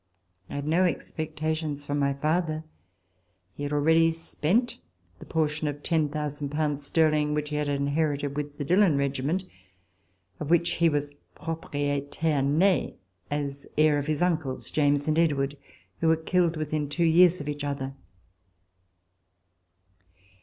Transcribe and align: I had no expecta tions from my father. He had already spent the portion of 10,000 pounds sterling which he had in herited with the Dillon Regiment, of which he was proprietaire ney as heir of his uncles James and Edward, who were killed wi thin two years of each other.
I 0.49 0.55
had 0.55 0.65
no 0.67 0.81
expecta 0.85 1.55
tions 1.55 1.85
from 1.85 1.99
my 1.99 2.15
father. 2.15 2.63
He 3.53 3.61
had 3.61 3.71
already 3.71 4.11
spent 4.11 4.79
the 5.19 5.25
portion 5.27 5.67
of 5.67 5.83
10,000 5.83 6.49
pounds 6.49 6.83
sterling 6.83 7.35
which 7.35 7.49
he 7.49 7.55
had 7.57 7.67
in 7.67 7.89
herited 7.89 8.33
with 8.33 8.57
the 8.57 8.65
Dillon 8.65 8.97
Regiment, 8.97 9.43
of 10.39 10.49
which 10.49 10.71
he 10.71 10.89
was 10.89 11.13
proprietaire 11.35 12.43
ney 12.43 12.95
as 13.29 13.67
heir 13.77 13.99
of 13.99 14.07
his 14.07 14.23
uncles 14.23 14.71
James 14.71 15.07
and 15.07 15.19
Edward, 15.19 15.55
who 15.99 16.07
were 16.07 16.15
killed 16.17 16.53
wi 16.53 16.65
thin 16.67 16.89
two 16.89 17.05
years 17.05 17.39
of 17.39 17.47
each 17.47 17.63
other. 17.63 17.93